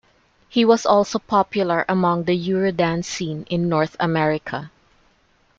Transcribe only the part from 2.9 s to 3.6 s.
scene